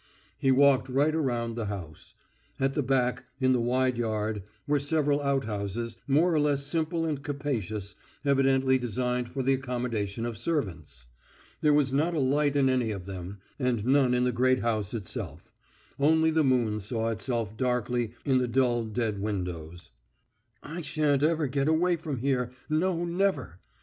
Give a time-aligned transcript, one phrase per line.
[0.39, 2.15] He walked right round the house.
[2.59, 7.21] At the back, in the wide yard, were several outhouses more or less simple and
[7.21, 7.93] capacious,
[8.25, 11.05] evidently designed for the accommodation of servants.
[11.61, 14.95] There was not a light in any of them, and none in the great house
[14.95, 15.51] itself;
[15.99, 19.91] only the moon saw itself darkly in the dull dead windows.
[20.63, 23.59] "I shan't ever get away from here; no, never!"